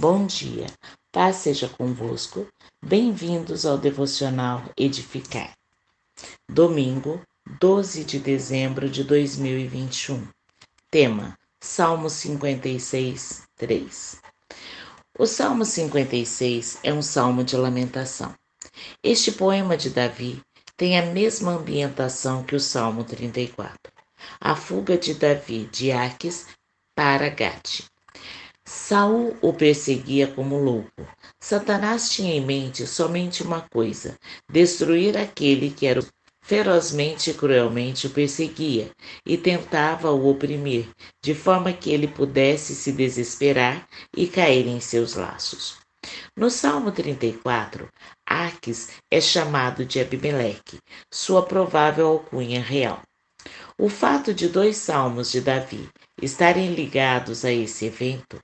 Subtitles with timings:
[0.00, 0.66] Bom dia,
[1.12, 2.46] paz seja convosco.
[2.82, 5.52] Bem-vindos ao devocional Edificar.
[6.48, 7.20] Domingo,
[7.60, 10.26] 12 de dezembro de 2021.
[10.90, 14.22] Tema: Salmo 56, 3.
[15.18, 18.34] O Salmo 56 é um salmo de lamentação.
[19.02, 20.40] Este poema de Davi
[20.78, 23.92] tem a mesma ambientação que o Salmo 34.
[24.40, 26.46] A fuga de Davi de Aques
[26.94, 27.82] para Gate
[28.72, 31.04] Saul o perseguia como louco.
[31.40, 34.16] Satanás tinha em mente somente uma coisa:
[34.48, 36.00] destruir aquele que era
[36.40, 38.92] ferozmente e cruelmente o perseguia
[39.26, 40.88] e tentava o oprimir,
[41.20, 45.78] de forma que ele pudesse se desesperar e cair em seus laços.
[46.36, 47.88] No Salmo 34,
[48.24, 50.78] Aques é chamado de Abimeleque,
[51.12, 53.02] sua provável alcunha real.
[53.82, 55.88] O fato de dois salmos de Davi
[56.20, 58.38] estarem ligados a esse evento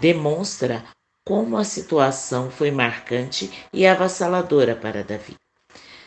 [0.00, 0.82] demonstra
[1.26, 5.36] como a situação foi marcante e avassaladora para Davi.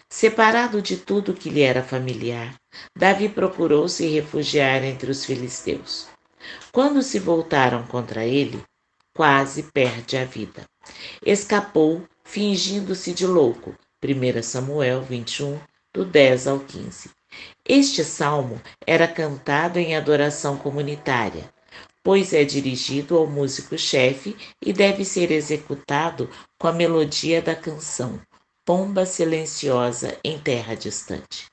[0.09, 2.55] Separado de tudo que lhe era familiar,
[2.97, 6.07] Davi procurou se refugiar entre os filisteus.
[6.71, 8.63] Quando se voltaram contra ele,
[9.13, 10.65] quase perde a vida.
[11.23, 13.75] Escapou fingindo-se de louco.
[14.03, 15.59] 1 Samuel 21,
[15.93, 17.20] do 10 ao 15.
[17.67, 21.49] Este salmo era cantado em adoração comunitária,
[22.03, 26.29] pois é dirigido ao músico-chefe e deve ser executado
[26.59, 28.19] com a melodia da canção
[28.65, 31.45] Pomba Silenciosa em Terra Distante.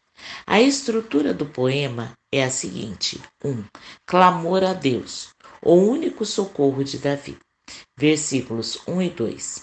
[0.47, 3.51] A estrutura do poema é a seguinte: 1.
[3.51, 3.65] Um,
[4.05, 5.29] clamor a Deus,
[5.63, 7.39] o único socorro de Davi.
[7.97, 9.63] Versículos 1 e 2.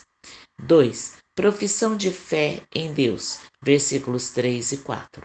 [0.59, 1.17] 2.
[1.35, 3.39] Profissão de fé em Deus.
[3.61, 5.21] Versículos 3 e 4.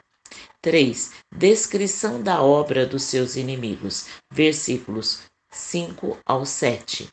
[0.63, 1.13] 3.
[1.35, 4.07] Descrição da obra dos seus inimigos.
[4.31, 7.09] Versículos 5 ao 7.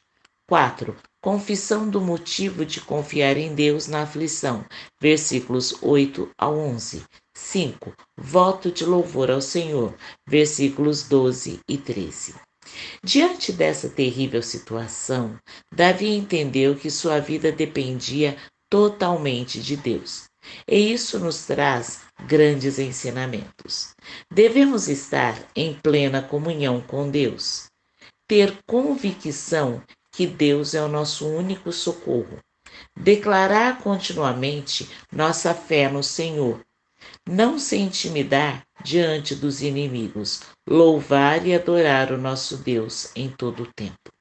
[0.48, 0.96] 4.
[1.22, 4.66] Confissão do motivo de confiar em Deus na aflição.
[5.02, 7.04] Versículos 8 ao 11.
[7.36, 7.94] 5.
[8.18, 9.94] Voto de louvor ao Senhor.
[10.26, 12.36] Versículos 12 e 13.
[13.04, 15.38] Diante dessa terrível situação,
[15.74, 18.38] Davi entendeu que sua vida dependia
[18.70, 20.26] totalmente de Deus.
[20.68, 23.96] E isso nos traz grandes ensinamentos.
[24.32, 27.68] Devemos estar em plena comunhão com Deus,
[28.28, 29.82] ter convicção
[30.12, 32.40] que Deus é o nosso único socorro,
[32.96, 36.60] declarar continuamente nossa fé no Senhor,
[37.28, 43.74] não se intimidar diante dos inimigos, louvar e adorar o nosso Deus em todo o
[43.74, 44.12] tempo.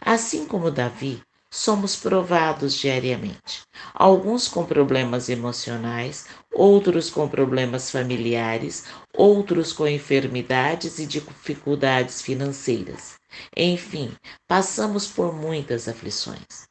[0.00, 3.62] Assim como Davi, somos provados diariamente.
[3.94, 13.14] Alguns com problemas emocionais, outros com problemas familiares, outros com enfermidades e dificuldades financeiras.
[13.56, 14.12] Enfim,
[14.46, 16.68] passamos por muitas aflições.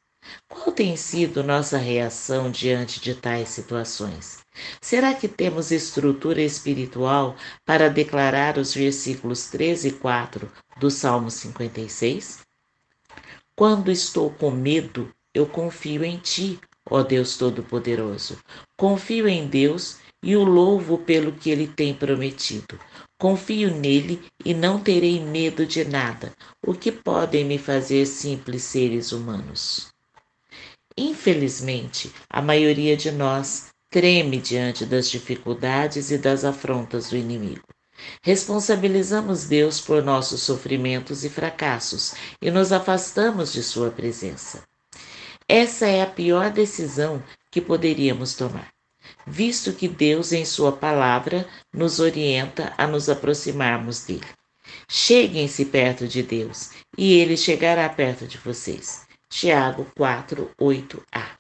[0.50, 4.40] Qual tem sido nossa reação diante de tais situações?
[4.82, 7.36] Será que temos estrutura espiritual
[7.66, 12.47] para declarar os versículos 13 e 4 do Salmo 56?
[13.58, 18.38] Quando estou com medo, eu confio em Ti, ó Deus Todo-Poderoso.
[18.78, 22.80] Confio em Deus e o louvo pelo que Ele tem prometido.
[23.20, 26.32] Confio nele e não terei medo de nada,
[26.64, 29.88] o que podem me fazer simples seres humanos.
[30.96, 37.64] Infelizmente, a maioria de nós treme diante das dificuldades e das afrontas do inimigo.
[38.22, 44.64] Responsabilizamos Deus por nossos sofrimentos e fracassos e nos afastamos de Sua presença.
[45.48, 48.70] Essa é a pior decisão que poderíamos tomar,
[49.26, 54.28] visto que Deus, em Sua palavra, nos orienta a nos aproximarmos dele.
[54.90, 59.06] Cheguem-se perto de Deus e ele chegará perto de vocês.
[59.30, 61.37] Tiago 4, 8a.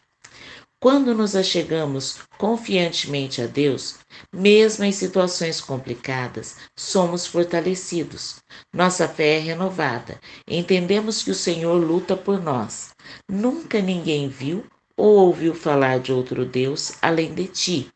[0.87, 3.95] Quando nos achegamos confiantemente a Deus,
[4.31, 8.37] mesmo em situações complicadas, somos fortalecidos.
[8.73, 10.17] Nossa fé é renovada.
[10.47, 12.91] Entendemos que o Senhor luta por nós.
[13.27, 14.65] Nunca ninguém viu
[14.95, 17.91] ou ouviu falar de outro Deus além de ti.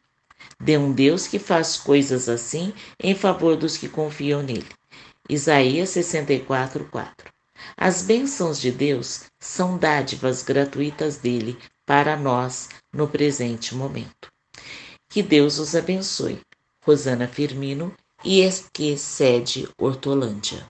[0.59, 4.67] De um Deus que faz coisas assim em favor dos que confiam nele.
[5.29, 7.31] Isaías 64, 4.
[7.77, 14.31] As bênçãos de Deus são dádivas gratuitas dele para nós no presente momento.
[15.09, 16.39] Que Deus os abençoe.
[16.83, 17.93] Rosana Firmino
[18.23, 20.65] e Esquecede Hortolândia.